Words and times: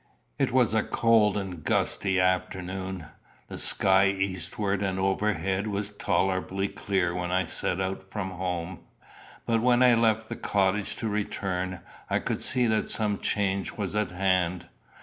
It 0.39 0.51
was 0.51 0.73
a 0.73 0.81
cold 0.81 1.37
and 1.37 1.63
gusty 1.63 2.19
afternoon. 2.19 3.05
The 3.49 3.59
sky 3.59 4.07
eastward 4.07 4.81
and 4.81 4.97
overhead 4.97 5.67
was 5.67 5.89
tolerably 5.95 6.69
clear 6.69 7.13
when 7.13 7.29
I 7.29 7.45
set 7.45 7.79
out 7.79 8.09
from 8.09 8.31
home; 8.31 8.79
but 9.45 9.61
when 9.61 9.83
I 9.83 9.93
left 9.93 10.27
the 10.27 10.35
cottage 10.35 10.95
to 10.95 11.07
return, 11.07 11.81
I 12.09 12.17
could 12.17 12.41
see 12.41 12.65
that 12.65 12.89
some 12.89 13.19
change 13.19 13.73
was 13.73 13.95
at 13.95 14.09
hand. 14.09 14.65